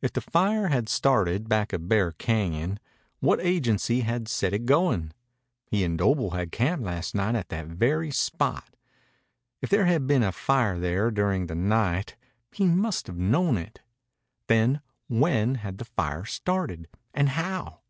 If 0.00 0.12
the 0.12 0.20
fire 0.20 0.70
had 0.70 0.88
started 0.88 1.48
back 1.48 1.72
of 1.72 1.86
Bear 1.88 2.10
Cañon, 2.10 2.78
what 3.20 3.38
agency 3.38 4.00
had 4.00 4.26
set 4.26 4.52
it 4.52 4.66
going? 4.66 5.12
He 5.66 5.84
and 5.84 5.96
Doble 5.96 6.30
had 6.30 6.50
camped 6.50 6.84
last 6.84 7.14
night 7.14 7.36
at 7.36 7.48
that 7.50 7.68
very 7.68 8.10
spot. 8.10 8.74
If 9.60 9.70
there 9.70 9.86
had 9.86 10.08
been 10.08 10.24
a 10.24 10.32
fire 10.32 10.80
there 10.80 11.12
during 11.12 11.46
the 11.46 11.54
night 11.54 12.16
he 12.50 12.64
must 12.66 13.06
have 13.06 13.16
known 13.18 13.56
it. 13.56 13.80
Then 14.48 14.80
when 15.06 15.54
had 15.54 15.78
the 15.78 15.84
fire 15.84 16.24
started? 16.24 16.88
And 17.14 17.28
how? 17.28 17.82